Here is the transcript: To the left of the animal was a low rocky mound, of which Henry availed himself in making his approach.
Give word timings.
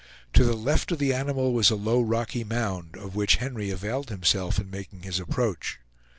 To 0.33 0.43
the 0.43 0.55
left 0.55 0.91
of 0.91 0.97
the 0.97 1.13
animal 1.13 1.53
was 1.53 1.69
a 1.69 1.75
low 1.75 2.01
rocky 2.01 2.43
mound, 2.43 2.95
of 2.97 3.13
which 3.15 3.35
Henry 3.35 3.69
availed 3.69 4.09
himself 4.09 4.57
in 4.57 4.71
making 4.71 5.03
his 5.03 5.19
approach. 5.19 5.77